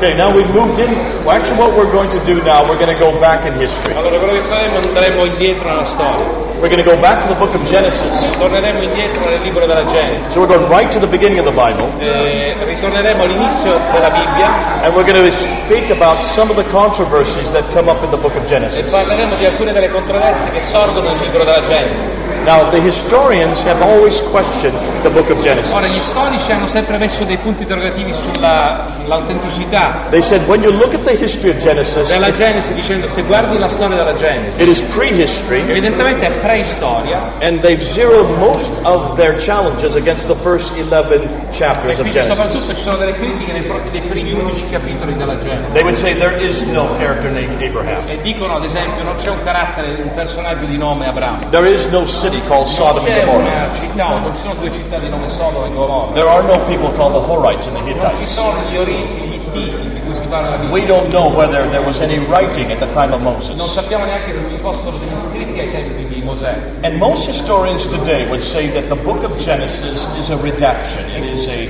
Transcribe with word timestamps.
Okay, 0.00 0.16
now 0.16 0.32
we've 0.34 0.48
moved 0.56 0.78
in. 0.80 0.88
Well, 1.28 1.36
actually, 1.36 1.58
what 1.60 1.76
we're 1.76 1.92
going 1.92 2.08
to 2.08 2.20
do 2.24 2.40
now, 2.40 2.64
we're 2.64 2.80
going 2.80 2.88
to 2.88 2.96
go 2.98 3.12
back 3.20 3.44
in 3.44 3.52
history. 3.60 3.92
Allora 3.94 4.16
quello 4.16 4.32
che 4.32 4.48
faremo 4.48 4.78
andremo 4.78 5.26
indietro 5.26 5.68
nella 5.68 5.84
storia, 5.84 6.24
We're 6.56 6.70
going 6.72 6.82
to 6.82 6.88
go 6.88 6.96
back 6.96 7.20
to 7.20 7.28
the 7.28 7.34
book 7.34 7.52
of 7.54 7.62
Genesis. 7.68 8.24
torneremo 8.38 8.80
indietro 8.80 9.28
nel 9.28 9.42
libro 9.42 9.66
della 9.66 9.84
Genesi, 9.84 10.30
So 10.32 10.40
we're 10.40 10.48
going 10.56 10.66
right 10.70 10.90
to 10.90 10.98
the 11.00 11.06
beginning 11.06 11.38
of 11.38 11.44
the 11.44 11.52
Bible, 11.52 11.84
Eh, 12.00 12.54
ritorneremo 12.64 13.24
all'inizio 13.24 13.78
della 13.92 14.08
Bibbia 14.10 14.48
and 14.84 14.94
we're 14.94 15.04
going 15.04 15.20
to 15.22 15.32
speak 15.36 15.90
about 15.90 16.18
some 16.22 16.48
of 16.50 16.56
the 16.56 16.64
controversies 16.70 17.50
that 17.52 17.64
come 17.74 17.90
up 17.90 18.02
in 18.02 18.08
the 18.10 18.16
book 18.16 18.34
of 18.34 18.42
e 18.44 18.46
Genesis. 18.46 18.90
parleremo 18.90 19.36
di 19.36 19.44
alcune 19.44 19.72
delle 19.74 19.90
controversie 19.90 20.50
che 20.50 20.60
sorgono 20.62 21.10
nel 21.10 21.20
libro 21.20 21.44
della 21.44 21.60
Genesi. 21.60 22.04
Now, 22.44 22.70
the 22.70 22.80
historians 22.80 23.60
have 23.62 23.82
always 23.82 24.20
questioned 24.30 24.76
the 25.02 25.10
book 25.10 25.28
of 25.30 25.42
Genesis. 25.42 25.72
Ora 25.72 25.86
gli 25.86 26.00
storici 26.00 26.52
hanno 26.52 26.66
sempre 26.66 26.96
messo 26.98 27.24
dei 27.24 27.36
punti 27.36 27.62
interrogativi 27.62 28.12
sull'autenticità 28.12 30.06
They 30.10 30.22
said 30.22 30.46
when 30.46 30.62
you 30.62 30.70
look 30.70 30.94
at 30.94 31.04
the 31.04 31.16
history 31.16 31.50
of 31.50 31.58
Genesis, 31.58 32.08
della 32.08 32.30
Genesi 32.30 32.72
dicendo 32.74 33.06
se 33.06 33.22
guardi 33.22 33.58
la 33.58 33.68
storia 33.68 33.96
della 33.96 34.14
Genesi, 34.14 34.60
it 34.60 34.68
is 34.68 34.80
prehistory, 34.82 35.60
evidentemente 35.68 36.26
è 36.26 36.30
preistoria 36.32 37.20
and 37.40 37.60
they've 37.60 37.82
zeroed 37.82 38.28
most 38.38 38.70
of 38.82 39.16
their 39.16 39.36
challenges 39.38 39.94
against 39.96 40.26
the 40.26 40.34
first 40.42 40.74
11 40.76 41.24
e 41.24 41.28
chapters 41.52 41.98
of 41.98 42.02
quindi 42.02 42.10
Genesis. 42.12 42.34
soprattutto 42.36 42.74
ci 42.74 42.82
sono 42.82 42.96
delle 42.96 43.14
critiche 43.14 43.52
nei 43.52 43.62
fronti 43.62 43.90
dei 43.90 44.00
primi 44.00 44.32
11 44.32 44.64
capitoli 44.70 45.14
della 45.16 45.38
Genesi. 45.38 45.72
They 45.72 45.82
would 45.82 45.96
say 45.96 46.14
there 46.16 46.36
is 46.42 46.62
no 46.62 46.88
character 46.98 47.30
named 47.30 47.60
Abraham. 47.62 48.02
E 48.08 48.18
dicono 48.22 48.56
ad 48.56 48.64
esempio 48.64 49.02
non 49.04 49.16
c'è 49.16 49.28
un 49.30 49.42
carattere, 49.44 50.00
un 50.02 50.12
personaggio 50.14 50.64
di 50.66 50.76
nome 50.76 51.06
Abramo. 51.08 51.48
There 51.50 51.68
is 51.68 51.86
no 51.88 52.06
city 52.30 52.46
called 52.46 52.68
Sodom 52.68 53.04
and 53.04 53.14
C'è 53.14 53.24
Gomorrah. 53.24 53.64
una 53.66 53.74
città, 53.74 54.08
non 54.20 54.34
ci 54.34 54.40
sono 54.40 54.54
due 54.54 54.72
città 54.72 54.98
di 54.98 55.08
nome 55.08 55.28
Sodoma 55.28 55.66
e 55.66 55.72
Gomorra. 55.72 56.12
There 56.12 56.28
are 56.28 56.42
no 56.42 56.58
people 56.66 56.92
called 56.92 57.12
the 57.14 57.20
Horites 57.30 57.66
and 57.66 57.76
the 57.76 57.82
Non 57.82 58.00
ci 58.14 58.22
Hittites. 58.22 58.32
sono 58.34 58.54
gli 58.70 58.76
oriti, 58.76 59.02
gli 59.02 59.34
ittiti 59.34 59.88
di 59.90 60.00
cui 60.04 60.14
si 60.14 60.26
parla 60.26 60.56
nella 60.56 60.70
We 60.70 60.80
Bibbia. 60.80 60.96
don't 60.96 61.08
know 61.10 61.28
whether 61.28 61.68
there 61.70 61.82
was 61.84 62.00
any 62.00 62.18
writing 62.18 62.70
at 62.70 62.78
the 62.78 62.88
time 62.92 63.12
of 63.12 63.20
Non 63.20 63.34
Moses. 63.34 63.56
sappiamo 63.72 64.04
neanche 64.04 64.32
se 64.32 64.40
ci 64.48 64.56
fossero 64.60 64.96
degli 64.96 65.18
scritti 65.28 65.58
ai 65.58 65.70
tempi 65.70 66.06
di 66.06 66.22
Mosè. 66.22 66.54
And 66.82 66.96
most 66.98 67.26
historians 67.26 67.86
today 67.86 68.26
would 68.28 68.42
say 68.42 68.70
that 68.72 68.88
the 68.88 68.96
book 68.96 69.22
of 69.24 69.36
Genesis 69.38 70.06
is 70.18 70.30
a 70.30 70.36
redaction. 70.36 71.04
It 71.10 71.24
is 71.24 71.46
a 71.48 71.68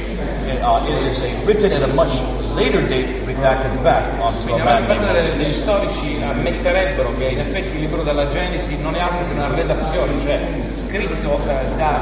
uh, 0.62 0.82
it 0.86 1.10
is 1.10 1.20
a 1.20 1.30
written 1.46 1.72
at 1.72 1.82
a 1.82 1.92
much 1.94 2.18
later 2.54 2.82
date, 2.86 3.22
redacted 3.24 3.72
back 3.82 4.20
onto 4.20 4.54
a 4.54 4.80
Quindi 4.82 5.36
degli 5.36 5.54
storici 5.54 6.20
ammetterebbero 6.22 7.12
che 7.16 7.24
in 7.24 7.40
effetti 7.40 7.74
il 7.76 7.80
libro 7.82 8.02
della 8.02 8.26
Genesi 8.26 8.76
non 8.80 8.94
è 8.94 9.00
altro 9.00 9.26
che 9.26 9.34
una 9.34 9.54
redazione, 9.54 10.20
cioè 10.20 10.38
scritto 10.76 11.38
eh, 11.46 11.76
da, 11.76 12.00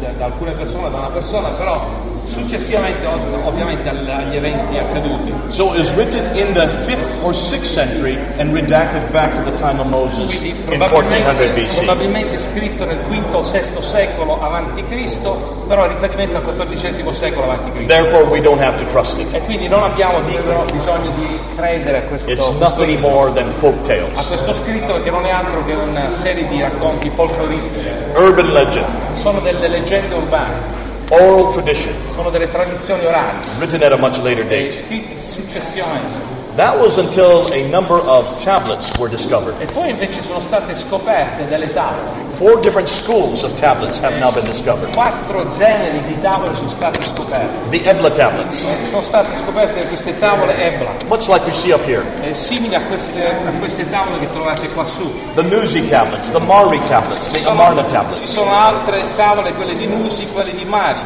da- 0.00 0.10
da 0.16 0.24
alcune 0.24 0.52
persone, 0.52 0.90
da 0.90 0.98
una 0.98 1.08
persona, 1.10 1.48
però 1.50 1.88
successivamente 2.24 3.06
ov- 3.06 3.46
ovviamente 3.46 3.88
agli 3.88 4.36
eventi 4.36 4.78
accaduti. 4.78 5.32
So 5.48 5.72
it 5.74 5.78
was 5.78 5.92
written 5.94 6.36
in 6.36 6.52
the 6.54 6.68
fifth 6.86 7.08
or 7.22 7.34
sixth 7.34 7.72
century 7.72 8.18
and 8.38 8.52
redacted 8.54 9.10
back 9.12 9.34
to 9.34 9.42
the 9.42 9.56
time 9.56 9.80
of 9.80 9.86
Moses 9.88 10.30
Quindi 10.30 10.48
in 10.50 10.78
1400 10.78 10.88
probabilmente, 10.88 11.60
BC. 11.60 11.76
probabilmente 11.84 12.38
scritto 12.38 12.84
nel 12.84 12.98
V 12.98 13.34
o 13.34 13.42
VI 13.42 13.82
secolo 13.82 14.40
avanti 14.42 14.84
Cristo, 14.86 15.64
però 15.68 15.86
riferimento 15.86 16.36
al 16.36 16.68
XIV 16.68 17.10
secolo 17.10 17.44
avanti 17.44 17.70
Cristo. 17.72 17.92
Therefore, 17.92 18.24
we 18.24 18.40
don't 18.40 18.60
have 18.62 18.76
to 18.78 18.86
trust 18.90 19.18
it. 19.18 19.32
E 19.32 19.40
quindi 19.44 19.68
non 19.68 19.82
abbiamo 19.82 20.20
dicono, 20.22 20.64
bisogno 20.72 21.10
di 21.16 21.38
credere 21.56 21.98
a 21.98 22.02
questo, 22.02 22.30
It's 22.30 22.46
questo 22.46 22.64
nothing 22.78 22.98
more 23.00 23.32
than 23.32 23.50
folk 23.50 23.78
a 23.80 23.82
tales, 23.82 24.26
questo 24.26 24.52
scritto 24.52 24.92
perché 24.92 25.10
non 25.10 25.24
è 25.26 25.30
altro 25.30 25.64
che 25.64 25.72
una 25.72 26.10
serie 26.10 26.46
di 26.48 26.60
racconti 26.60 27.10
folcloristici, 27.10 27.88
urban 28.14 28.52
legend, 28.52 28.86
sono 29.14 29.40
delle 29.40 29.68
leggende 29.68 30.14
urbane, 30.14 30.80
oral 31.12 31.52
tradition, 31.52 31.94
sono 32.14 32.30
delle 32.30 32.50
tradizioni 32.50 33.04
orali, 33.04 33.36
written 33.58 33.82
at 33.82 33.92
a 33.92 33.96
much 33.96 34.18
later 34.22 34.44
date. 34.46 34.70
scritti 34.70 35.16
successivamente. 35.16 36.31
That 36.56 36.78
was 36.78 36.98
until 36.98 37.50
a 37.50 37.66
number 37.68 37.94
of 37.96 38.26
tablets 38.42 38.90
were 38.98 39.08
discovered. 39.08 39.54
E 39.58 39.64
poi 39.72 39.88
invece 39.88 40.20
sono 40.20 40.38
state 40.40 40.74
scoperte 40.74 41.46
delle 41.48 41.72
tavole, 41.72 42.20
Four 42.32 42.60
different 42.60 42.88
schools 42.88 43.42
of 43.42 43.54
tablets 43.58 43.98
have 44.00 44.18
now 44.18 44.30
been 44.30 44.44
discovered. 44.44 44.92
quattro 44.94 45.48
generi 45.56 46.02
di 46.04 46.20
tavole 46.20 46.54
sono 46.54 46.68
state 46.68 47.02
scoperte. 47.02 47.70
The 47.70 47.82
Ebla 47.88 48.10
tablets, 48.10 48.62
Eh, 48.64 48.86
Sono 48.90 49.00
state 49.02 49.36
scoperte 49.36 49.86
queste 49.86 50.18
tavole 50.18 50.54
Ebla, 50.56 50.90
much 51.08 51.28
like 51.28 51.44
we 51.46 51.52
see 51.54 51.72
up 51.72 51.82
here. 51.86 52.02
eh, 52.22 52.34
simili 52.34 52.74
a 52.74 52.82
queste, 52.82 53.26
a 53.26 53.50
queste 53.58 53.88
tavole 53.88 54.18
che 54.18 54.30
trovate 54.32 54.68
qua 54.70 54.86
su. 54.86 55.10
The 55.34 55.42
Nuzi 55.42 55.86
tablets, 55.86 56.30
the 56.30 56.40
Mari 56.40 56.80
tablets, 56.86 57.30
the 57.30 57.48
Amarna 57.48 57.82
Ci 57.84 57.90
tablets. 57.92 58.30
sono 58.30 58.52
altre 58.54 59.02
tavole, 59.16 59.52
quelle 59.54 59.74
di 59.74 59.86
Nusi, 59.86 60.26
quelle 60.32 60.54
di 60.54 60.64
Mari. 60.66 60.98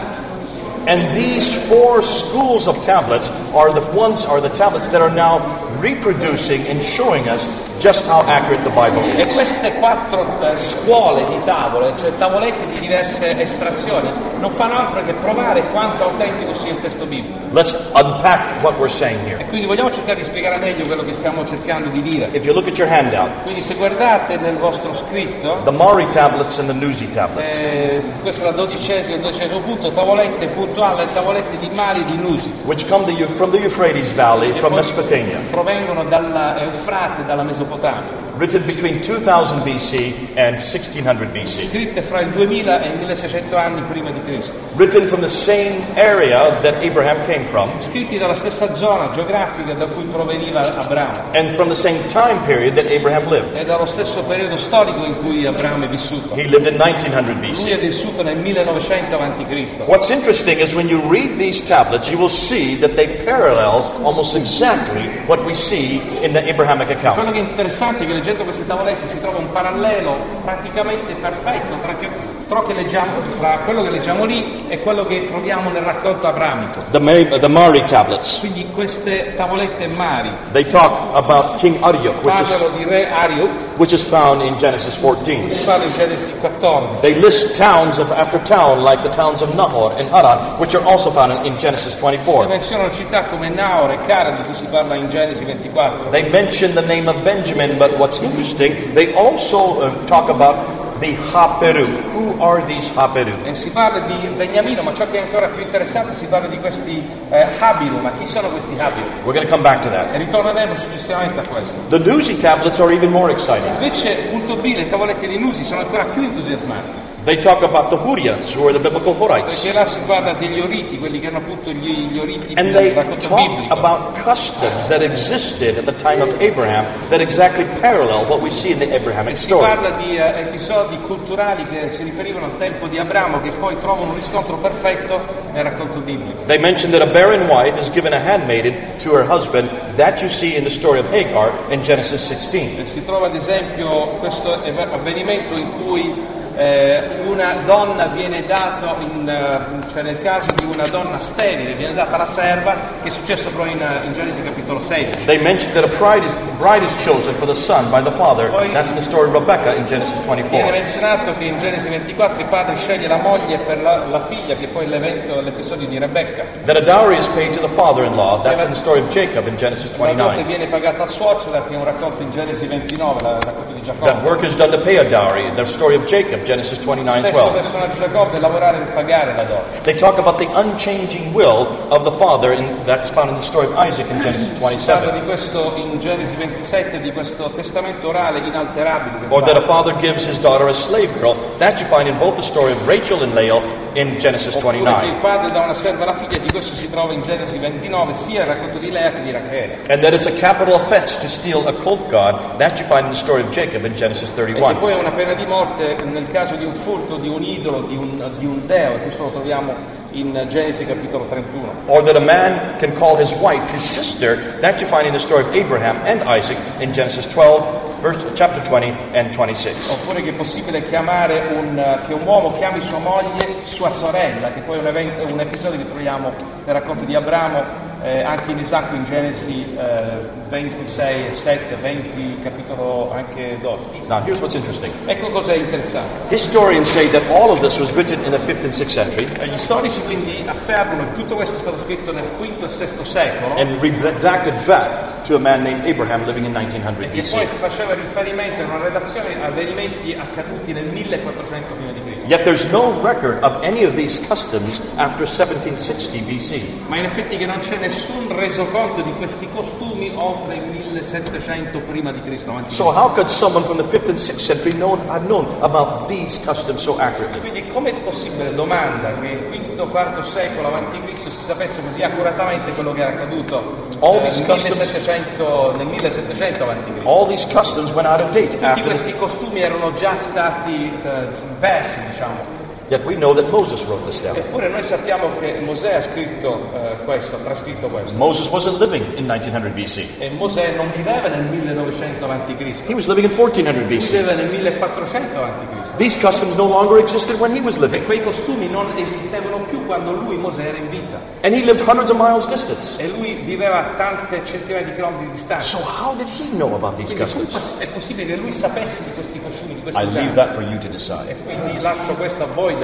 And 0.86 1.16
these 1.16 1.68
four 1.68 2.00
schools 2.00 2.68
of 2.68 2.80
tablets 2.82 3.28
are 3.52 3.72
the 3.72 3.90
ones 3.92 4.24
are 4.24 4.40
the 4.40 4.48
tablets 4.50 4.88
that 4.88 5.00
are 5.00 5.10
now 5.10 5.66
reproducing 5.80 6.62
and 6.62 6.82
showing 6.82 7.28
us 7.28 7.44
just 7.78 8.06
how 8.06 8.20
accurate 8.26 8.62
the 8.62 8.70
Bible 8.70 9.02
E 9.04 9.20
is. 9.26 9.32
queste 9.34 9.72
quattro 9.74 10.26
eh, 10.40 10.56
scuole 10.56 11.24
di 11.24 11.38
tavole, 11.44 11.92
cioè 11.98 12.10
tavolette 12.16 12.66
di 12.72 12.80
diverse 12.80 13.38
estrazioni, 13.40 14.10
non 14.40 14.50
fanno 14.50 14.78
altro 14.78 15.04
che 15.04 15.12
provare 15.14 15.62
quanto 15.72 16.04
autentico 16.04 16.54
sia 16.54 16.70
il 16.72 16.80
testo 16.80 17.04
biblico. 17.04 17.44
Let's 17.52 17.72
unpack 17.94 18.62
what 18.62 18.76
we're 18.78 18.90
saying 18.92 19.20
here. 19.26 19.38
E 19.40 19.46
quindi 19.46 19.66
vogliamo 19.66 19.90
cercare 19.90 20.18
di 20.18 20.24
spiegare 20.24 20.58
meglio 20.58 20.84
quello 20.86 21.04
che 21.04 21.12
stiamo 21.12 21.44
cercando 21.44 21.88
di 21.90 22.02
dire. 22.02 22.28
If 22.32 22.44
you 22.44 22.52
look 22.54 22.66
at 22.68 22.76
your 22.78 22.90
handout, 22.90 23.30
Quindi 23.42 23.62
se 23.62 23.74
guardate 23.74 24.36
nel 24.36 24.56
vostro 24.56 24.94
scritto, 24.94 25.60
the 25.64 25.70
Mari 25.70 26.08
tablets 26.10 26.58
and 26.58 26.68
the 26.68 26.74
Nuzi 26.74 27.12
tablets. 27.12 27.48
eh, 27.56 28.02
questo 28.22 28.44
è 28.44 28.48
il 28.48 28.54
dodicesimo, 28.54 29.16
il 29.16 29.22
dodicesimo 29.22 29.60
punto, 29.60 29.90
tavolette 29.90 30.46
puntuali, 30.48 31.04
le 31.04 31.12
tavolette 31.12 31.58
di 31.58 31.70
Mari 31.74 32.00
e 32.00 32.04
di 32.04 32.16
Nusi. 32.16 32.52
which 32.64 32.86
come 32.88 33.04
the, 33.04 33.26
from 33.36 33.50
the 33.50 33.58
Euphrates 33.58 34.10
Valley, 34.12 34.52
from 34.58 34.74
Mesopotamia, 34.74 35.38
Provengono 35.50 36.04
dall'Eufrate, 36.04 37.24
dalla 37.26 37.42
Mesopotamia, 37.42 37.64
voltar. 37.68 38.25
Written 38.36 38.62
between 38.66 39.00
2000 39.00 39.62
BC 39.64 40.36
and 40.36 40.56
1600 40.60 41.26
BC, 41.32 41.68
scritte 41.68 42.02
fra 42.02 42.20
il 42.20 42.28
2000 42.28 42.82
e 42.82 42.86
il 42.88 42.98
1600 42.98 43.56
anni 43.56 43.80
prima 43.82 44.10
di 44.10 44.20
Cristo, 44.24 44.52
written 44.76 45.06
from 45.08 45.20
the 45.20 45.28
same 45.28 45.84
area 45.94 46.50
that 46.60 46.76
Abraham 46.82 47.16
came 47.26 47.44
from, 47.46 47.70
scritti 47.80 48.18
dalla 48.18 48.34
stessa 48.34 48.74
zona 48.74 49.10
geografica 49.10 49.72
da 49.72 49.86
cui 49.86 50.04
proveniva 50.04 50.76
Abramo. 50.76 51.22
and 51.32 51.54
from 51.54 51.68
the 51.68 51.74
same 51.74 51.98
time 52.08 52.38
period 52.46 52.74
that 52.74 52.86
Abraham 52.90 53.28
lived. 53.30 53.56
È 53.56 53.64
dallo 53.64 53.86
stesso 53.86 54.22
periodo 54.24 54.56
storico 54.56 55.04
in 55.04 55.16
cui 55.22 55.46
Abramo 55.46 55.84
è 55.84 55.88
vissuto. 55.88 56.34
He 56.34 56.44
lived 56.44 56.66
in 56.66 56.76
1900 56.76 57.32
Lui 57.32 57.50
BC. 57.50 57.64
è 57.68 57.78
vissuto 57.78 58.22
nel 58.22 58.36
1900 58.36 59.16
a.C. 59.18 59.44
What's 59.86 60.10
interesting 60.10 60.60
is 60.60 60.74
when 60.74 60.88
you 60.88 61.00
read 61.10 61.36
these 61.38 61.62
tablets, 61.64 62.10
you 62.10 62.18
will 62.18 62.28
see 62.30 62.78
that 62.80 62.94
they 62.94 63.08
parallel 63.24 63.90
almost 64.04 64.34
exactly 64.34 65.08
what 65.26 65.42
we 65.44 65.54
see 65.54 66.00
in 66.22 66.32
the 66.32 66.48
Abrahamic 66.48 66.86
Quello 66.86 67.10
account. 67.12 67.30
che 67.32 67.38
è 67.38 67.40
interessante 67.42 68.04
è 68.04 68.06
che 68.06 68.12
leggendo 68.26 68.42
queste 68.42 68.66
tavolette 68.66 69.06
si 69.06 69.20
trova 69.20 69.38
un 69.38 69.52
parallelo 69.52 70.16
praticamente 70.42 71.12
perfetto 71.14 71.78
tra, 71.78 71.94
che- 71.94 72.35
leggiamo- 72.74 73.20
tra 73.38 73.58
quello 73.64 73.82
che 73.82 73.90
leggiamo 73.90 74.24
lì 74.24 74.66
e 74.68 74.80
quello 74.80 75.04
che 75.04 75.26
troviamo 75.26 75.70
nel 75.70 75.82
raccolto 75.82 76.26
abramico. 76.26 76.80
The, 76.90 76.98
Mari, 77.00 77.28
the 77.40 77.48
Mari 77.48 77.82
tablets, 77.84 78.38
Quindi 78.38 78.66
queste 78.74 79.34
tavolette 79.36 79.86
mari 79.88 80.30
they 80.52 80.64
talk 80.64 81.14
about 81.14 81.58
King 81.58 81.76
Aryuk, 81.82 82.22
which 82.22 82.40
is, 82.40 82.48
di 82.76 82.84
re 82.84 83.08
Ariuk, 83.10 83.50
which 83.76 83.92
is 83.92 84.02
found 84.04 84.42
in 84.42 84.56
Genesis 84.58 84.96
14. 84.96 85.50
si 85.50 85.64
parla 85.64 85.84
in 85.84 85.92
Genesi 85.92 86.30
14. 86.40 87.00
They 87.00 87.14
list 87.18 87.56
towns 87.56 87.98
of, 87.98 88.10
after 88.12 88.40
town, 88.42 88.82
like 88.82 89.02
the 89.02 89.10
towns 89.10 89.42
of 89.42 89.54
Nahor 89.54 89.92
and 89.98 90.08
Haran, 90.10 90.58
which 90.58 90.74
are 90.74 90.84
also 90.84 91.10
found 91.10 91.32
in, 91.32 91.52
in 91.52 91.58
Genesis 91.58 91.92
Si 91.92 91.98
24. 91.98 92.46
menzionano 92.46 92.90
città 92.92 93.24
come 93.24 93.48
Naor 93.48 93.90
e 93.90 93.98
Cara 94.06 94.30
di 94.30 94.42
cui 94.42 94.54
si 94.54 94.66
parla 94.66 94.94
in 94.94 95.08
Genesi 95.08 95.44
24. 95.44 96.10
They 96.10 96.28
mention 96.30 96.74
the 96.74 96.82
name 96.82 97.08
of 97.08 97.22
Benjamin, 97.22 97.76
but 97.78 97.96
what's 97.98 98.20
interesting, 98.20 98.92
they 98.94 99.12
also 99.14 99.80
uh, 99.80 100.04
talk 100.06 100.28
about 100.28 100.85
the 100.98 101.16
Haperu. 101.32 101.86
Who 102.12 102.40
are 102.42 102.64
these 102.66 102.90
Haperu? 102.94 103.32
E 103.44 103.54
si 103.54 103.70
parla 103.70 104.00
di 104.00 104.14
Beniamino, 104.28 104.82
ma 104.82 104.92
ciò 104.94 105.08
che 105.10 105.18
è 105.18 105.22
ancora 105.22 105.48
più 105.48 105.62
interessante 105.62 106.14
si 106.14 106.26
parla 106.26 106.48
di 106.48 106.58
questi 106.58 107.02
eh, 107.30 107.46
Habilu, 107.58 107.98
ma 107.98 108.12
chi 108.18 108.26
sono 108.26 108.48
questi 108.48 108.78
Habilu? 108.78 109.06
We're 109.24 109.32
going 109.32 109.46
to 109.46 109.50
come 109.50 109.62
back 109.62 109.82
to 109.82 109.90
that. 109.90 110.14
E 110.14 110.18
ritorneremo 110.18 110.74
successivamente 110.76 111.40
a 111.40 111.46
questo. 111.46 111.74
The 111.88 111.98
Nuzi 111.98 112.38
tablets 112.38 112.78
are 112.80 112.92
even 112.92 113.10
more 113.10 113.32
exciting. 113.32 113.72
Invece, 113.74 114.28
punto 114.30 114.56
B, 114.56 114.74
le 114.74 114.88
tavolette 114.88 115.26
di 115.26 115.38
Nusi 115.38 115.64
sono 115.64 115.80
ancora 115.80 116.04
più 116.04 116.22
entusiasmanti, 116.22 117.05
They 117.26 117.40
talk 117.42 117.62
about 117.64 117.90
the 117.90 117.96
Hurrians, 117.96 118.54
who 118.54 118.68
are 118.68 118.72
the 118.72 118.78
biblical 118.78 119.12
Horites. 119.12 119.58
perché 119.60 119.72
là 119.72 119.84
si 119.84 119.98
parla 120.06 120.32
degli 120.34 120.60
oriti, 120.60 120.96
quelli 120.96 121.18
che 121.18 121.26
erano 121.26 121.42
appunto 121.44 121.72
gli, 121.72 122.06
gli 122.06 122.18
oriti 122.20 122.54
And 122.54 122.72
they 122.72 122.94
talk 122.94 123.68
about 123.70 124.14
customs 124.22 124.86
that 124.86 125.02
existed 125.02 125.76
at 125.76 125.86
the 125.86 125.92
time 125.98 126.22
of 126.22 126.40
Abraham 126.40 126.86
that 127.10 127.20
exactly 127.20 127.64
parallel 127.80 128.26
what 128.28 128.40
we 128.40 128.50
see 128.52 128.70
in 128.70 128.78
the 128.78 128.94
Abrahamic 128.94 129.36
Si 129.36 129.46
story. 129.46 129.66
parla 129.66 129.90
di 129.96 130.16
eh, 130.16 130.40
episodi 130.46 130.96
culturali 131.00 131.66
che 131.66 131.90
si 131.90 132.04
riferivano 132.04 132.44
al 132.46 132.56
tempo 132.58 132.86
di 132.86 132.96
Abramo, 132.96 133.40
che 133.40 133.50
poi 133.58 133.76
trovano 133.80 134.10
un 134.10 134.14
riscontro 134.14 134.56
perfetto 134.58 135.18
nel 135.52 135.64
racconto 135.64 135.98
biblico. 135.98 136.44
They 136.46 136.58
mention 136.58 136.92
that 136.92 137.02
a 137.02 137.06
barren 137.10 137.48
wife 137.48 137.76
is 137.80 137.90
given 137.90 138.12
a 138.12 138.20
handmaiden 138.20 138.76
to 139.02 139.10
her 139.16 139.24
husband. 139.28 139.68
That 139.96 140.22
you 140.22 140.28
see 140.28 140.54
in 140.54 140.62
the 140.62 140.70
story 140.70 141.00
of 141.00 141.06
Hagar 141.12 141.50
in 141.70 141.82
Genesis 141.82 142.24
16. 142.24 142.82
E 142.82 142.86
si 142.86 143.04
trova 143.04 143.26
ad 143.26 143.34
esempio 143.34 143.88
questo 144.20 144.52
avvenimento 144.54 145.60
in 145.60 145.70
cui 145.84 146.14
eh, 146.56 147.02
una 147.26 147.54
donna 147.66 148.06
viene 148.06 148.44
data, 148.46 148.94
in, 149.00 149.28
eh, 149.28 149.88
cioè 149.92 150.02
nel 150.02 150.20
caso 150.22 150.52
di 150.54 150.64
una 150.64 150.86
donna 150.88 151.18
sterile, 151.18 151.74
viene 151.74 151.94
data 151.94 152.16
la 152.16 152.26
serva, 152.26 152.74
che 153.02 153.08
è 153.08 153.12
successo 153.12 153.50
però 153.50 153.66
in, 153.66 153.84
in 154.04 154.12
Genesi 154.14 154.42
capitolo 154.42 154.80
16. 154.80 155.26
They 155.26 155.38
mentioned 155.38 155.74
that 155.74 155.84
a 155.84 155.96
bride 155.98 156.24
is, 156.24 156.32
bride 156.58 156.82
is 156.84 156.92
chosen 157.04 157.34
for 157.34 157.46
the 157.46 157.54
son 157.54 157.90
by 157.90 158.02
the 158.02 158.12
father. 158.12 158.50
That's 158.72 158.90
in 158.90 158.96
the 158.96 159.02
story 159.02 159.28
of 159.28 159.34
Rebecca 159.34 159.74
in 159.74 159.84
Genesis 159.86 160.18
Viene 160.20 160.42
24. 160.42 160.70
menzionato 160.70 161.34
che 161.36 161.44
in 161.44 161.58
Genesi 161.58 161.88
24 161.88 162.40
il 162.40 162.48
padre 162.48 162.76
sceglie 162.76 163.06
la 163.06 163.18
moglie 163.18 163.58
per 163.58 163.82
la, 163.82 164.04
la 164.06 164.20
figlia, 164.26 164.54
che 164.56 164.66
poi 164.68 164.84
è 164.86 164.88
l'evento, 164.88 165.40
l'episodio 165.40 165.86
di 165.86 165.98
Rebecca. 165.98 166.44
That 166.64 166.76
a 166.76 166.80
dowry 166.80 167.18
is 167.18 167.26
paid 167.28 167.52
to 167.52 167.60
the 167.60 167.72
father-in-law. 167.74 168.42
That's 168.42 168.62
in 168.62 168.70
the 168.70 168.76
story 168.76 169.00
of 169.00 169.08
Jacob 169.10 169.46
in 169.46 169.56
Genesis 169.56 169.90
La 169.96 170.12
dote 170.12 170.36
29. 170.36 170.42
viene 170.44 170.66
pagata 170.66 171.02
al 171.02 171.10
suocero, 171.10 171.50
che 171.68 171.74
è 171.74 171.76
un 171.76 171.84
racconto 171.84 172.22
in 172.22 172.30
Genesi 172.30 172.66
29, 172.66 173.22
la 173.22 173.32
racconto 173.32 173.72
di 173.72 173.80
That 173.82 173.98
Giacobbe. 174.00 174.28
work 174.28 174.42
is 174.42 174.54
done 174.54 174.70
to 174.70 174.78
pay 174.80 174.96
a 174.96 175.04
dowry. 175.04 175.52
The 175.54 175.64
story 175.66 175.94
of 175.96 176.04
Jacob, 176.04 176.42
Genesis 176.46 176.78
29 176.78 177.26
as 177.26 177.34
well. 177.34 177.52
personaggio 177.52 177.94
di 177.94 177.98
Giacobbe, 177.98 178.38
lavorare 178.38 178.78
per 178.78 178.92
pagare 178.92 179.34
la 179.34 179.42
dote. 179.42 179.82
They 179.82 179.94
talk 179.96 180.18
about 180.18 180.38
the 180.38 180.48
unchanging 180.54 181.34
will 181.34 181.66
of 181.88 182.04
the 182.04 182.12
father, 182.12 182.52
and 182.52 182.84
that's 182.86 183.10
found 183.10 183.30
in 183.30 183.36
the 183.36 183.42
story 183.42 183.66
of 183.66 183.76
Isaac 183.76 184.08
in 184.08 184.20
Genesis 184.20 184.56
27. 184.58 185.12
di 185.12 185.24
questo 185.26 185.72
in 185.76 185.98
Genesi 185.98 186.34
27, 186.36 187.00
di 187.00 187.12
questo 187.12 187.50
testamento 187.54 188.08
orale 188.08 188.38
inalterabile. 188.38 189.18
del 189.20 189.32
Or 189.32 189.42
that 189.42 189.56
a 189.56 189.62
father 189.62 189.94
gives 189.98 190.24
his 190.24 190.38
daughter 190.38 190.68
a 190.68 190.74
slave 190.74 191.12
girl. 191.18 191.34
That 191.58 191.80
you 191.80 191.86
find 191.88 192.06
in 192.06 192.16
both 192.18 192.36
the 192.36 192.42
story 192.42 192.72
of 192.72 192.86
Rachel 192.86 193.22
and 193.22 193.34
Leah 193.34 193.84
in 194.00 194.18
Genesis 194.18 194.54
Oppure 194.54 194.72
che 194.72 194.82
il 194.82 194.84
29. 194.84 195.20
padre 195.20 195.50
dà 195.52 195.62
una 195.62 195.74
serva 195.74 196.02
alla 196.02 196.14
figlia, 196.14 196.38
di 196.38 196.50
questo 196.50 196.74
si 196.74 196.90
trova 196.90 197.12
in 197.14 197.22
Genesi 197.22 197.56
29, 197.56 198.14
sia 198.14 198.42
il 198.42 198.46
racconto 198.46 198.78
di 198.78 198.90
Lea 198.90 199.10
che 199.10 199.22
di 199.22 199.30
Rachele. 199.30 199.78
And 199.88 200.02
that 200.02 200.12
it's 200.12 200.26
a 200.26 200.32
capital 200.32 200.74
offense 200.74 201.18
to 201.18 201.28
steal 201.28 201.66
a 201.66 201.72
cult 201.72 202.08
god. 202.10 202.58
That 202.58 202.78
you 202.78 202.86
find 202.86 203.06
in 203.06 203.12
the 203.12 203.16
story 203.16 203.40
of 203.42 203.48
Jacob 203.50 203.84
in 203.84 203.94
Genesis 203.94 204.28
E 204.30 204.34
31. 204.34 204.76
poi 204.76 204.92
è 204.92 204.96
una 204.96 205.12
pena 205.12 205.32
di 205.32 205.46
morte 205.46 205.96
nel 206.04 206.30
caso 206.30 206.56
di 206.56 206.64
un 206.64 206.74
furto 206.74 207.16
di 207.16 207.28
un 207.28 207.42
idolo, 207.42 207.82
di 207.82 207.96
un, 207.96 208.30
di 208.36 208.44
un 208.44 208.66
deo, 208.66 208.96
e 208.96 209.02
questo 209.02 209.24
lo 209.24 209.30
troviamo 209.30 209.74
in 210.10 210.46
Genesi 210.48 210.84
capitolo 210.84 211.24
31. 211.26 211.72
Or 211.86 212.02
that 212.02 212.16
a 212.16 212.20
man 212.20 212.78
can 212.78 212.94
call 212.94 213.16
his 213.16 213.32
wife 213.32 213.72
his 213.72 213.82
sister. 213.82 214.58
That 214.60 214.80
you 214.80 214.86
find 214.86 215.06
in 215.06 215.12
the 215.12 215.18
story 215.18 215.42
of 215.42 215.54
Abraham 215.54 216.00
and 216.04 216.22
Isaac 216.22 216.58
in 216.80 216.92
Genesis 216.92 217.26
12, 217.26 217.85
verse, 218.06 218.32
chapter 218.34 218.62
20 218.62 219.16
and 219.16 219.30
26. 219.30 219.90
Oppure 219.90 220.22
che 220.22 220.30
è 220.30 220.34
possibile 220.34 220.84
chiamare 220.86 221.48
un, 221.52 222.02
che 222.06 222.14
un 222.14 222.22
uomo 222.24 222.50
chiami 222.50 222.80
sua 222.80 222.98
moglie 222.98 223.62
sua 223.62 223.90
sorella, 223.90 224.52
che 224.52 224.60
poi 224.60 224.78
è 224.78 224.80
un, 224.80 224.86
evento- 224.86 225.32
un 225.32 225.40
episodio 225.40 225.78
che 225.78 225.86
troviamo 225.86 226.32
nel 226.64 226.74
racconto 226.74 227.04
di 227.04 227.14
Abramo, 227.14 227.85
eh, 228.02 228.22
anche 228.22 228.50
in 228.50 228.58
Isacco 228.58 228.94
in 228.94 229.04
Genesi 229.04 229.76
eh, 229.78 230.44
26 230.48 231.28
e 231.28 231.34
7, 231.34 231.76
20, 231.80 232.38
capitolo 232.42 233.10
anche 233.12 233.58
12. 233.60 234.02
Now, 234.06 234.22
here's 234.22 234.40
what's 234.40 234.54
interesting. 234.54 234.92
Ecco 235.06 235.28
cos'è 235.30 235.54
interessante. 235.54 236.34
Historians 236.34 236.88
say 236.90 237.08
that 237.10 237.22
all 237.30 237.50
of 237.50 237.60
this 237.60 237.78
was 237.78 237.90
written 237.92 238.22
in 238.24 238.30
the 238.30 238.38
5th 238.38 238.64
and 238.64 238.72
6th 238.72 238.88
century 238.90 239.26
Eh, 239.38 239.46
Gli 239.48 239.58
storici 239.58 240.00
quindi 240.02 240.44
affermano 240.46 241.04
che 241.06 241.14
tutto 241.14 241.34
questo 241.34 241.56
è 241.56 241.58
stato 241.58 241.78
scritto 241.84 242.12
nel 242.12 242.24
V 242.38 242.42
e 242.62 242.66
VI 242.68 243.04
secolo 243.04 243.54
and 243.56 243.80
redacted 243.80 244.54
back 244.64 245.22
to 245.24 245.34
a 245.34 245.38
man 245.38 245.62
named 245.62 245.84
Abraham 245.86 246.24
living 246.24 246.44
in 246.46 246.52
1900 246.52 247.02
e 247.02 247.08
poi 247.08 247.20
BC. 247.20 247.46
faceva 247.58 247.94
riferimento 247.94 248.62
in 248.62 248.68
una 248.68 248.84
redazione 248.84 249.34
a 249.42 249.46
avvenimenti 249.46 250.14
accaduti 250.18 250.72
nel 250.72 250.84
1400 250.84 251.74
p.C. 251.74 252.24
Yet 252.28 252.42
there's 252.42 252.64
no 252.70 253.00
record 253.02 253.42
of 253.42 253.62
any 253.64 253.84
of 253.84 253.94
these 253.96 254.20
customs 254.26 254.80
after 254.96 255.26
1760 255.26 256.20
BC. 256.22 256.60
Ma 256.88 256.96
in 256.98 257.04
effetti 257.04 257.36
che 257.36 257.46
non 257.46 257.58
c'è 257.60 257.76
nessun 257.86 258.36
resoconto 258.36 259.00
di 259.02 259.12
questi 259.14 259.48
costumi 259.54 260.12
oltre 260.14 260.56
il 260.56 260.62
1700 260.62 261.78
prima 261.80 262.10
di 262.10 262.20
Cristo. 262.20 262.52
So 262.68 262.90
how 262.90 263.12
could 263.12 263.28
someone 263.28 263.64
from 263.64 263.76
the 263.76 263.84
5th 263.84 264.08
and 264.08 264.18
6th 264.18 264.38
century 264.40 264.72
know, 264.72 264.98
have 265.08 265.26
known 265.26 265.46
about 265.60 266.08
these 266.08 266.40
customs 266.44 266.82
so 266.82 266.98
accurately? 266.98 267.38
Quindi 267.40 267.66
com'è 267.68 267.94
possibile, 268.02 268.54
domanda, 268.54 269.14
che 269.20 269.48
il 269.52 269.60
V-IV 269.74 270.22
secolo 270.22 270.68
avanti 270.68 271.00
Cristo 271.02 271.30
si 271.30 271.42
sapesse 271.42 271.80
così 271.82 272.02
accuratamente 272.02 272.72
quello 272.72 272.92
che 272.92 273.02
era 273.02 273.10
accaduto 273.10 273.88
All 274.00 274.16
eh, 274.16 274.26
customs- 274.26 274.62
1700, 274.64 275.72
nel 275.76 275.86
1700 275.86 276.62
avanti 276.62 276.90
Cristo? 276.90 277.08
All 277.08 277.28
these 277.28 277.46
customs 277.46 277.90
went 277.92 278.08
out 278.08 278.20
of 278.20 278.30
date 278.30 278.58
Tutti 278.58 278.82
questi 278.82 279.14
costumi 279.16 279.60
erano 279.60 279.92
già 279.94 280.16
stati 280.16 280.92
eh, 281.02 281.28
persi, 281.60 282.00
diciamo. 282.10 282.55
Yet 282.88 283.04
we 283.04 283.14
know 283.14 283.34
that 283.34 283.50
Moses 283.50 283.82
wrote 283.84 284.04
this 284.04 284.20
down. 284.20 284.36
Eppure 284.36 284.68
noi 284.68 284.82
sappiamo 284.82 285.28
che 285.38 285.58
Mosè 285.60 285.94
ha 285.94 286.00
scritto 286.02 286.70
eh, 286.74 287.04
questo, 287.04 287.36
ha 287.36 287.38
trascritto 287.40 287.88
questo. 287.88 288.16
Moses 288.16 288.48
wasn't 288.48 288.78
living 288.78 289.04
in 289.16 289.24
1900 289.26 289.68
BC. 289.70 290.04
E 290.18 290.30
Mosè 290.30 290.72
non 290.76 290.90
viveva 290.94 291.28
nel 291.28 291.44
1900 291.44 292.24
avanti 292.24 292.54
Cristo, 292.56 292.90
He 292.90 292.94
was 292.94 293.06
living 293.06 293.24
in 293.28 293.34
1400 293.36 293.84
BC. 293.86 294.10
viveva 294.10 294.32
nel 294.32 294.48
1400 294.50 295.36
avanti 295.38 295.66
Cristo. 295.74 295.96
These 295.96 296.18
customs 296.20 296.54
no 296.56 296.66
longer 296.66 296.98
existed 296.98 297.38
when 297.38 297.54
he 297.54 297.60
was 297.60 297.76
living. 297.78 298.02
E 298.02 298.04
quei 298.04 298.22
costumi 298.22 298.68
non 298.68 298.86
esistevano 298.96 299.58
più 299.68 299.84
quando 299.86 300.12
lui, 300.12 300.36
Mosè, 300.36 300.62
era 300.62 300.76
in 300.78 300.88
vita. 300.88 301.18
And 301.42 301.54
he 301.54 301.62
lived 301.64 301.80
hundreds 301.86 302.10
of 302.10 302.16
miles 302.18 302.46
distance. 302.46 302.92
E 302.98 303.08
lui 303.08 303.34
viveva 303.44 303.92
tante 303.96 304.40
centinaia 304.44 304.84
di 304.84 304.94
chilometri 304.94 305.26
di 305.26 305.32
distanza. 305.32 305.76
So 305.78 305.82
how 305.84 306.14
did 306.16 306.28
he 306.28 306.48
know 306.50 306.74
about 306.74 306.96
these 306.96 307.14
Quindi 307.14 307.32
customs? 307.46 307.78
è 307.78 307.86
possibile 307.88 308.26
che 308.26 308.36
lui 308.36 308.52
sapesse 308.52 309.04
di 309.04 309.10
questi 309.14 309.40
costumi, 309.40 309.74
di 309.74 309.80
queste 309.82 310.00
I 310.00 310.10
leave 310.12 310.34
that 310.34 310.54
for 310.54 310.62
you 310.62 310.78
to 310.78 310.88
decide. 310.88 311.30
E 311.30 311.36
quindi 311.44 311.80
lascio 311.80 312.12
questo 312.14 312.42
a 312.42 312.46
voi 312.54 312.75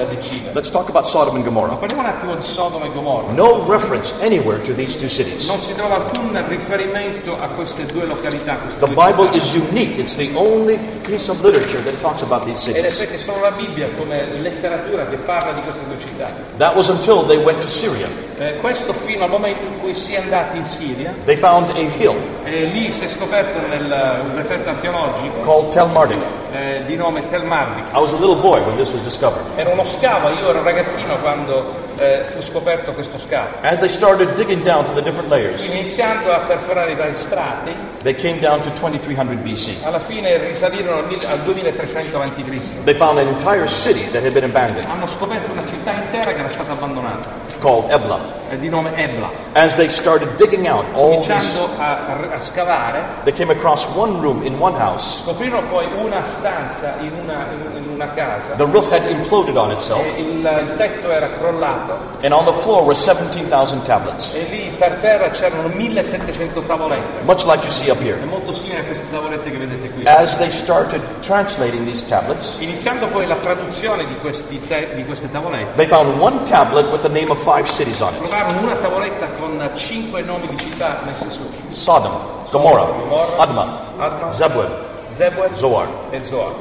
Let's 0.53 0.69
talk 0.69 0.89
about 0.89 1.05
Sodom 1.05 1.35
and 1.35 1.43
Ma 1.43 1.49
Gomorrah. 1.49 1.75
parliamo 1.75 2.01
un 2.01 2.07
attimo 2.07 2.35
di 2.35 2.43
Sodoma 2.43 2.85
e 2.85 2.91
Gomorra. 2.91 3.31
No 3.33 3.63
reference 3.67 4.13
anywhere 4.21 4.59
to 4.61 4.73
these 4.73 4.97
two 4.97 5.07
cities. 5.07 5.47
Non 5.47 5.59
si 5.59 5.73
trova 5.75 5.95
alcun 5.95 6.43
riferimento 6.47 7.37
a 7.39 7.47
queste 7.49 7.85
due 7.85 8.05
località. 8.05 8.57
queste 8.57 8.79
The 8.79 8.87
due 8.87 8.95
Bible 8.95 9.29
is 9.35 9.53
unique. 9.53 9.99
It's 9.99 10.15
the 10.15 10.31
only 10.35 10.79
piece 11.03 11.29
of 11.29 11.41
literature 11.43 11.81
that 11.83 11.99
talks 11.99 12.21
about 12.21 12.45
these 12.45 12.67
Ed 12.69 12.85
in 12.85 12.91
cities. 12.91 13.23
solo 13.23 13.41
la 13.41 13.51
Bibbia 13.51 13.89
come 13.95 14.39
letteratura 14.39 15.05
che 15.07 15.17
parla 15.17 15.51
di 15.53 15.61
queste 15.61 15.85
due 15.85 15.99
città. 15.99 16.29
That 16.57 16.75
was 16.75 16.89
until 16.89 17.25
they 17.25 17.37
went 17.37 17.59
to 17.61 17.67
Syria. 17.67 18.07
Eh, 18.37 18.57
questo 18.57 18.93
fino 18.93 19.23
al 19.25 19.29
momento 19.29 19.65
in 19.65 19.79
cui 19.79 19.93
si 19.93 20.13
è 20.13 20.17
andati 20.17 20.57
in 20.57 20.65
Siria 20.65 21.13
They 21.23 21.37
found 21.37 21.69
a 21.69 21.77
hill 21.77 22.15
e 22.43 22.65
lì 22.65 22.91
si 22.91 23.05
è 23.05 23.07
scoperto 23.07 23.59
nel 23.67 24.21
un 24.23 24.35
referto 24.35 24.69
archeologico 24.69 25.39
called 25.41 25.69
Tel 25.69 25.87
Marduk. 25.89 26.17
eh, 26.53 26.83
di 26.85 26.95
nome 26.95 27.27
Tel 27.29 27.43
Marvik. 27.43 27.85
I 27.93 27.99
was 27.99 28.13
a 28.13 28.17
little 28.17 28.35
boy 28.35 28.61
when 28.61 28.75
this 28.77 28.91
was 28.91 29.01
discovered. 29.01 29.43
Era 29.55 29.71
uno 29.71 29.85
scavo, 29.85 30.29
io 30.29 30.49
ero 30.49 30.61
ragazzino 30.61 31.17
quando 31.17 31.73
eh, 31.97 32.25
fu 32.27 32.41
scoperto 32.41 32.93
questo 32.93 33.17
scavo. 33.17 33.47
As 33.61 33.79
they 33.79 33.89
started 33.89 34.33
digging 34.35 34.61
down 34.61 34.83
to 34.83 34.93
the 34.93 35.01
different 35.01 35.29
layers, 35.29 35.63
iniziando 35.65 36.31
a 36.31 36.39
perforare 36.39 36.91
i 36.91 36.95
vari 36.95 37.15
strati, 37.15 37.73
they 38.03 38.13
came 38.15 38.37
down 38.39 38.61
to 38.61 38.69
2300 38.73 39.35
BC. 39.41 39.83
alla 39.83 39.99
fine 39.99 40.37
risalirono 40.45 40.99
al 40.99 41.39
2300 41.43 42.21
a.C. 42.21 42.83
They 42.83 42.93
found 42.95 43.17
an 43.17 43.27
entire 43.27 43.67
city 43.67 44.07
that 44.11 44.23
had 44.23 44.33
been 44.33 44.43
abandoned 44.43 44.85
Hanno 44.87 45.07
scoperto 45.07 45.51
una 45.51 45.65
città 45.65 45.91
intera 45.93 46.33
che 46.33 46.39
era 46.39 46.49
stata 46.49 46.73
abbandonata, 46.73 47.29
called 47.59 47.89
Ebla. 47.89 48.19
Eh, 48.23 48.42
di 48.57 48.69
nome 48.69 48.91
Ebla. 48.95 49.29
As 49.53 49.75
they 49.75 49.89
started 49.89 50.35
digging 50.37 50.67
out 50.67 50.85
all 50.93 51.17
these, 51.21 51.29
Iniziando 51.31 51.69
a, 51.77 52.35
a- 52.35 52.41
scavare, 52.41 53.03
they 53.23 53.33
came 53.33 53.51
across 53.51 53.85
one 53.95 54.19
room 54.21 54.43
in 54.45 54.59
one 54.59 54.75
house. 54.77 55.21
scoprirono 55.23 55.67
poi 55.67 55.87
una 55.97 56.25
stanza 56.25 56.95
in 56.99 57.11
una, 57.23 57.47
in- 57.51 57.77
in 57.83 57.89
una 57.93 58.11
casa. 58.13 58.53
The 58.55 58.65
roof 58.65 58.89
had 58.91 59.07
imploded 59.09 59.55
on 59.57 59.71
itself, 59.71 60.01
e 60.03 60.21
il, 60.21 60.37
il 60.39 60.73
tetto 60.77 61.09
era 61.11 61.31
crollato 61.33 61.97
and 62.21 62.33
on 62.33 62.45
the 62.45 62.53
floor 62.53 62.83
were 62.83 62.95
17,000 62.95 63.81
tablets, 63.83 64.33
e 64.33 64.43
lì 64.49 64.73
per 64.77 64.95
terra 64.95 65.29
c'erano 65.29 65.67
1700 65.69 66.61
tavolette. 66.61 67.21
much 67.23 67.45
like 67.45 67.63
you 67.63 67.71
see 67.71 67.89
up 67.89 67.99
here. 68.01 68.19
È 68.19 68.25
molto 68.25 68.51
simile 68.53 68.79
a 68.79 68.83
queste 68.83 69.05
tavolette 69.11 69.51
che 69.51 69.57
vedete 69.57 69.89
qui. 69.89 70.03
As 70.05 70.37
they 70.37 70.49
started 70.51 71.01
translating 71.21 71.85
these 71.85 72.03
tablets, 72.05 72.55
Iniziando 72.59 73.07
poi 73.07 73.25
la 73.27 73.35
traduzione 73.37 74.05
di, 74.07 74.15
questi 74.17 74.59
te- 74.67 74.89
di 74.95 75.05
queste 75.05 75.29
tavolette, 75.31 75.73
they 75.75 75.87
found 75.87 76.19
one 76.19 76.43
tablet 76.43 76.89
with 76.91 77.01
the 77.01 77.09
name 77.09 77.29
of 77.29 77.39
five 77.43 77.67
cities 77.69 78.01
on 78.01 78.13
it 78.15 78.27
trovarono 78.43 78.67
una 78.67 78.75
tavoletta 78.75 79.27
con 79.39 79.69
cinque 79.75 80.21
nomi 80.21 80.47
di 80.47 80.57
città 80.57 80.99
messe 81.05 81.29
su. 81.29 81.41
Sodom, 81.69 82.11
Gomorrah, 82.49 82.85
Gomorra, 82.85 83.41
Admah, 83.41 83.79
Adma, 83.97 84.31
Zebulun, 84.31 84.71
Zebul 85.11 85.49
Zoar. 85.53 85.87
e 86.11 86.23
Zoar. 86.23 86.51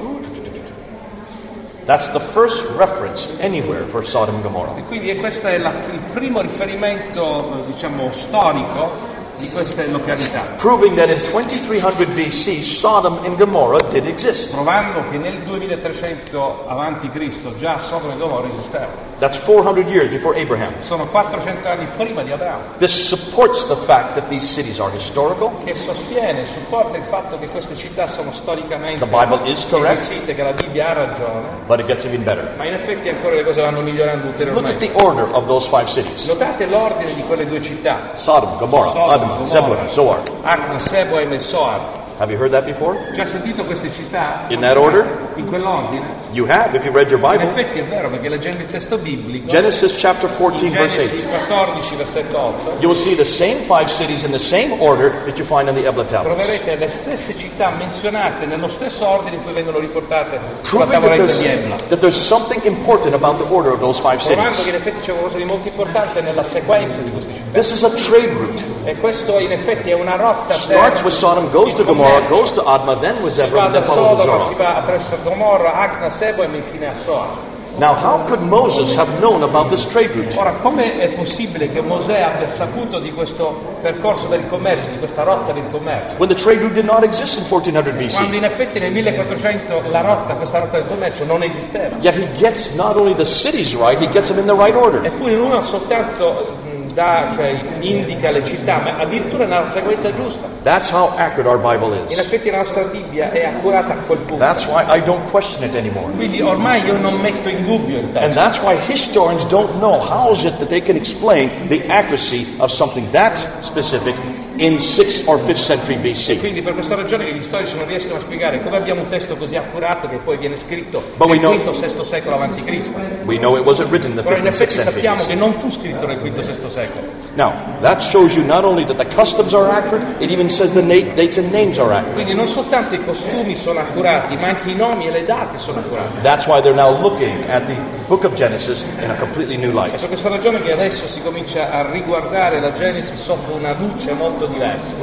That's 1.85 2.09
the 2.11 2.21
first 2.21 2.65
reference 2.77 3.29
anywhere 3.41 3.85
for 3.87 4.07
Sodom 4.07 4.37
and 4.37 4.45
Gomorrah. 4.45 4.77
E 4.77 4.85
quindi 4.85 5.17
questo 5.17 5.49
è 5.49 5.59
la- 5.59 5.73
il 5.91 5.99
primo 6.12 6.41
riferimento, 6.41 7.65
diciamo, 7.67 8.12
storico 8.12 8.91
di 9.37 9.49
queste 9.51 9.87
località, 9.89 10.53
Proving 10.57 10.95
that 10.97 11.09
in 11.11 11.21
2300 11.23 12.07
BC, 12.12 12.62
Sodom 12.62 13.19
and 13.25 13.37
Gomorrah 13.37 13.79
did 13.91 14.07
exist. 14.07 14.53
provando 14.53 15.03
che 15.11 15.17
nel 15.19 15.43
2300 15.43 16.65
avanti 16.69 17.09
Cristo 17.11 17.57
già 17.57 17.79
Sodoma 17.79 18.15
e 18.15 18.17
Gomorra 18.19 18.49
esistevano. 18.49 19.11
That's 19.19 19.39
400 19.39 19.89
years 19.89 20.09
before 20.09 20.37
Abraham. 20.41 20.73
Sono 20.81 21.07
400 21.07 21.69
anni 21.69 21.87
prima 21.97 22.23
di 22.23 22.33
Abramo, 22.33 22.61
This 22.79 22.93
supports 23.07 23.65
the 23.67 23.77
fact 23.77 24.15
that 24.15 24.27
these 24.29 24.45
cities 24.47 24.81
are 24.81 24.91
historical. 24.97 25.51
che 25.65 25.75
sostiene, 25.75 26.45
supporta 26.45 26.97
il 26.97 27.05
fatto 27.05 27.39
che 27.39 27.47
queste 27.49 27.77
città 27.77 28.09
sono 28.09 28.33
storicamente 28.33 28.99
The 28.99 29.07
Bible 29.07 29.49
is 29.49 29.65
correct. 29.69 29.93
esistite, 30.01 30.35
che 30.35 30.43
la 30.43 30.53
Bibbia 30.53 30.89
ha 30.91 30.93
ragione, 30.95 31.47
But 31.67 31.79
it 31.81 31.87
gets 31.87 32.05
even 32.05 32.25
better. 32.25 32.53
ma 32.57 32.65
in 32.65 32.75
effetti 32.75 33.09
ancora 33.09 33.37
le 33.37 33.45
cose 33.45 33.61
vanno 33.62 33.81
migliorando 33.81 34.27
Look 34.27 34.35
at 34.35 34.41
ulteriormente. 34.41 34.87
the 34.93 35.03
order 35.03 35.27
of 35.35 35.47
those 35.47 35.69
five 35.69 35.89
cities 35.89 36.25
Notate 36.27 36.67
l'ordine 36.67 37.15
di 37.15 37.23
quelle 37.23 37.47
due 37.47 37.62
città, 37.62 38.11
Sodom, 38.15 38.57
Gomorrah, 38.57 38.91
Sodoma, 38.91 39.22
Gomorra, 39.23 39.45
Zebulun, 39.45 39.88
Zoar. 39.88 40.23
Acna, 40.43 40.79
Seboim 40.79 41.33
e 41.33 41.38
Soar. 41.38 41.81
Have 42.19 42.31
you 42.31 42.38
heard 42.38 42.50
that 42.52 42.64
before? 42.64 42.99
Già 43.12 43.26
sentito 43.26 43.64
queste 43.64 43.93
città? 43.93 44.45
In 44.49 44.61
that 44.61 44.76
order? 44.76 45.32
In 45.37 45.47
quell'ordine? 45.47 46.05
You 46.33 46.47
have, 46.49 46.75
if 46.77 46.85
you 46.85 46.93
read 46.93 47.11
your 47.11 47.21
In 47.21 47.29
Bible. 47.31 47.49
effetti 47.51 47.79
è 47.79 47.85
vero, 47.85 48.09
perché 48.09 48.29
leggendo 48.29 48.62
il 48.62 48.67
testo 48.69 48.97
biblico, 48.99 49.47
Genesis 49.47 49.93
chapter 49.97 50.31
14, 50.31 50.67
in 50.67 50.73
verse 50.73 51.01
Genesi 51.07 51.25
8. 51.27 51.47
14, 51.47 51.95
versetto 51.97 52.39
8, 52.39 52.71
You 52.81 52.89
will 52.89 52.95
see 52.95 53.15
the 53.15 53.25
same 53.25 53.65
five 53.67 53.89
cities 53.89 54.25
in 54.25 54.31
the 54.31 54.39
same 54.39 54.77
order 54.81 55.12
that 55.25 55.39
you 55.39 55.45
find 55.47 55.69
in 55.69 55.75
the 55.75 55.87
Ebla 55.87 56.05
tablets. 56.05 56.45
troverete 56.47 56.77
le 56.77 56.89
stesse 56.89 57.37
città 57.37 57.71
menzionate 57.77 58.47
nello 58.47 58.69
stesso 58.69 59.07
ordine 59.07 59.37
in 59.37 59.43
cui 59.43 59.53
vengono 59.53 59.79
riportate 59.79 60.39
sulla 60.62 60.85
Proving 60.87 60.91
that 60.91 61.01
tavoletta 61.01 61.25
there's, 61.25 61.39
di 61.39 61.47
Ebla. 61.47 61.77
that 61.89 61.99
there's 62.01 62.17
something 62.17 62.61
important 62.65 63.15
about 63.15 63.37
the 63.39 63.45
order 63.55 63.73
of 63.73 63.81
those 63.81 64.01
five 64.01 64.19
Provando 64.25 64.51
cities. 64.53 64.62
che 64.65 64.69
in 64.71 64.75
effetti 64.77 65.01
c'è 65.01 65.12
qualcosa 65.12 65.37
di 65.37 65.45
molto 65.45 65.69
importante 65.69 66.21
nella 66.21 66.43
sequenza 66.45 67.01
di 67.01 67.11
queste 67.11 67.33
città. 67.35 67.51
This 67.53 67.73
is 67.73 67.83
a 67.83 67.91
trade 67.91 68.33
route. 68.33 68.65
E 68.85 68.97
questo 68.97 69.39
in 69.39 69.53
effetti 69.53 69.91
è 69.91 69.95
una 69.95 70.17
rotta 70.17 70.55
Starts 70.55 71.01
per 71.01 71.05
with 71.05 71.15
Sodom, 71.15 71.51
goes 71.51 71.75
to 71.75 71.85
Gomorrah, 71.85 72.27
goes 72.29 72.51
to 72.53 72.62
Admah, 72.62 72.99
then 73.01 73.17
with 73.23 73.33
Si 73.35 73.41
va 73.51 73.65
and 73.65 73.73
da 73.75 73.81
then 73.81 73.83
follows 73.91 74.19
with 74.19 74.27
Sodoma, 74.27 74.41
si 74.43 74.55
Zorah. 74.55 74.57
va 74.73 74.77
attraverso 74.79 75.19
Gomorra, 75.23 75.75
Acna, 75.81 76.11
Sebo 76.11 76.43
e 76.43 76.47
infine 76.52 76.88
a 76.88 76.95
Soar. 76.97 77.50
Now, 77.79 77.95
how 77.95 78.23
could 78.26 78.43
Moses 78.43 78.95
have 78.97 79.09
known 79.19 79.43
about 79.43 79.71
this 79.71 79.87
trade 79.87 80.11
route? 80.14 80.37
Ora, 80.37 80.52
come 80.61 80.99
è 80.99 81.09
possibile 81.09 81.73
che 81.73 81.81
Mosè 81.81 82.21
abbia 82.21 82.47
saputo 82.47 82.99
di 82.99 83.11
questo 83.14 83.79
percorso 83.81 84.26
del 84.29 84.47
commercio, 84.50 84.88
di 84.91 84.99
questa 84.99 85.23
rotta 85.23 85.52
del 85.52 85.62
commercio? 85.71 86.17
when 86.19 86.29
the 86.29 86.35
trade 86.35 86.61
route 86.61 86.75
did 86.75 86.85
not 86.85 87.02
exist 87.02 87.38
in 87.38 87.45
1400 87.45 87.91
Quando 87.91 88.31
BC. 88.31 88.35
in 88.35 88.45
effetti 88.45 88.79
nel 88.79 88.93
1400 88.93 89.85
la 89.91 90.02
rotta, 90.02 90.35
questa 90.35 90.59
rotta 90.59 90.76
del 90.76 90.87
commercio 90.87 91.25
non 91.25 91.43
esisteva. 91.43 91.97
Yet 92.00 92.14
he 92.14 92.29
gets 92.37 92.75
not 92.75 92.97
only 92.97 93.14
the 93.14 93.25
cities 93.25 93.75
right, 93.75 93.99
he 93.99 94.07
gets 94.11 94.29
them 94.29 94.38
in 94.38 94.45
the 94.45 94.55
right 94.55 94.76
order. 94.76 95.02
Eppure 95.07 95.35
non 95.35 95.64
soltanto 95.64 96.61
dà, 96.93 97.29
cioè, 97.35 97.59
indica 97.81 98.31
le 98.31 98.45
città, 98.45 98.81
ma 98.81 98.99
addirittura 98.99 99.47
nella 99.47 99.69
sequenza 99.69 100.15
giusta. 100.15 100.49
That's 100.63 100.91
how 100.91 101.13
accurate 101.17 101.49
our 101.49 101.59
Bible 101.59 101.97
In 101.97 102.07
is. 102.09 102.19
effetti 102.19 102.51
la 102.51 102.59
nostra 102.59 102.83
Bibbia 102.83 103.31
è 103.31 103.45
accurata 103.45 103.95
a 103.95 103.97
quel 104.07 104.19
punto. 104.19 104.37
That's 104.37 104.67
why 104.67 104.85
I 104.89 105.03
don't 105.03 105.29
question 105.31 105.65
it 105.65 105.75
anymore. 105.75 106.13
Quindi 106.15 106.41
ormai 106.41 106.85
io 106.85 106.99
non 106.99 107.19
metto 107.21 107.49
in 107.49 107.65
dubbio 107.65 107.99
il 107.99 108.09
And 108.15 108.33
that's 108.33 108.61
why 108.61 108.77
historians 108.89 109.45
don't 109.47 109.73
know 109.79 110.01
how 110.01 110.33
is 110.33 110.45
it 110.45 110.57
that 110.59 110.69
they 110.69 110.81
can 110.81 110.97
explain 110.97 111.51
the 111.67 111.85
accuracy 111.89 112.47
of 112.59 112.71
something 112.71 113.11
that 113.11 113.37
specific 113.61 114.15
in 114.62 114.76
6th 114.76 115.26
or 115.26 115.38
5th 115.40 115.57
century 115.57 115.97
BC. 115.97 116.38
Quindi 116.38 116.62
per 116.62 116.75
questa 116.75 116.95
ragione 116.95 117.25
gli 117.33 117.42
storici 117.42 117.76
non 117.76 117.87
riescono 117.87 118.16
a 118.16 118.21
spiegare 118.21 118.62
come 118.62 118.76
abbiamo 118.76 119.00
un 119.02 119.09
testo 119.09 119.35
così 119.37 119.57
accurato 119.57 120.09
che 120.09 120.19
poi 120.19 120.37
viene 120.37 120.54
scritto 120.57 121.02
But 121.16 121.28
nel 121.28 121.38
know- 121.40 121.59
V-VI 121.73 122.04
secolo 122.04 122.37
a.C. 122.37 122.90
We 123.25 123.38
know 123.38 123.57
it 123.57 123.64
wasn't 123.64 123.90
written 123.90 124.11
in 124.11 124.16
the 124.16 124.23
Però 124.23 124.37
5th 124.37 124.40
in 124.40 124.47
and 124.47 124.54
6th 124.54 124.62
effetti 124.62 124.75
century 124.75 124.92
sappiamo 124.95 125.25
che 125.26 125.35
non 125.35 125.54
fu 125.54 125.69
scritto 125.71 126.07
nel 126.07 126.19
V-VI 126.19 126.71
secolo. 126.71 127.21
Now, 127.35 127.52
that 127.81 128.02
shows 128.02 128.35
you 128.37 128.45
not 128.45 128.62
only 128.64 128.85
that 128.85 128.97
the 128.99 129.07
customs 129.14 129.54
are 129.54 129.69
accurate, 129.71 130.04
it 130.23 130.31
even 130.31 130.49
says 130.50 130.73
the 130.73 130.83
na- 130.83 131.12
dates 131.14 131.38
and 131.38 131.50
names 131.50 131.78
are 131.78 131.90
accurate. 131.92 132.12
Quindi 132.14 132.35
non 132.35 132.47
soltanto 132.47 132.95
i 132.95 133.02
costumi 133.04 133.57
sono 133.57 133.81
accurati, 133.81 134.37
ma 134.37 134.49
anche 134.49 134.71
i 134.71 134.75
nomi 134.75 135.07
e 135.07 135.11
le 135.11 135.25
date 135.25 135.57
sono 135.59 135.78
accurati. 135.81 136.21
That's 136.23 136.47
why 136.47 136.61
they're 136.61 136.75
now 136.75 136.90
looking 137.00 137.49
at 137.49 137.64
the 137.64 137.75
book 138.07 138.25
of 138.25 138.35
Genesis 138.35 138.85
in 139.02 139.11
a 139.11 139.14
completely 139.14 139.57
new 139.57 139.71
È 139.71 139.73
light. 139.73 139.97
per 139.99 140.09
questa 140.09 140.28
ragione 140.28 140.61
che 140.62 140.73
adesso 140.73 141.07
si 141.09 141.23
comincia 141.23 141.71
a 141.71 141.90
riguardare 141.90 142.61
la 142.61 142.73
Genesi 142.73 143.16
sotto 143.16 143.54
una 143.54 143.75
luce 143.78 144.12
molto 144.12 144.47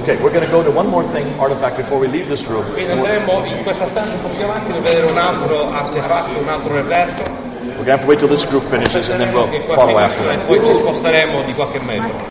Okay, 0.02 0.16
we're 0.22 0.32
going 0.32 0.46
to 0.46 0.52
go 0.52 0.64
to 0.64 0.72
one 0.72 0.88
more 0.88 1.04
thing, 1.12 1.28
artifact, 1.40 1.78
before 1.78 2.00
we 2.00 2.08
leave 2.08 2.28
this 2.28 2.46
room. 2.46 2.64
Quindi 2.72 2.92
andremo 2.92 3.44
in 3.46 3.64
questa 3.64 3.88
stanza 3.88 4.14
un 4.14 4.22
po' 4.22 4.30
più 4.30 4.44
avanti 4.44 4.72
per 4.72 4.82
vedere 4.82 5.12
un 5.12 5.18
altro 5.18 5.72
artefatto, 5.72 6.40
un 6.40 6.48
altro 6.48 6.74
reperto. 6.74 7.24
We're 7.24 7.74
going 7.74 7.86
to 7.86 7.92
have 7.92 8.02
to 8.02 8.08
wait 8.08 8.20
till 8.20 8.30
this 8.30 8.46
group 8.46 8.64
finishes 8.64 9.10
and 9.10 9.20
then 9.20 9.34
we'll 9.34 9.50
follow 9.76 9.98
after 9.98 10.24
that. 10.26 10.46
poi 10.46 10.64
ci 10.64 10.74
sposteremo 10.74 11.44
di 11.44 11.54
qualche 11.54 11.80
metro. 11.80 12.29